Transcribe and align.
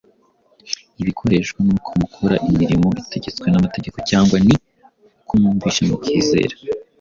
ibikoreshwa 1.01 1.59
n’uko 1.65 1.89
mukora 2.01 2.35
imirimo 2.49 2.87
itegetswe 3.01 3.47
n’amategeko 3.49 3.97
cyangwa 4.09 4.35
ni 4.45 4.55
uko 5.21 5.31
mwumvise 5.39 5.81
mukizera?” 5.89 6.55